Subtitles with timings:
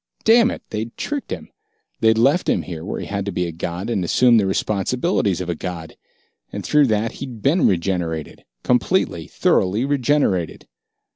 [0.23, 1.51] Damn it, they'd tricked him!
[1.99, 5.41] They'd left him here where he had to be a god and assume the responsibilities
[5.41, 5.95] of a god.
[6.51, 10.65] And through that, he'd been regenerated completely, thoroughly regenerated!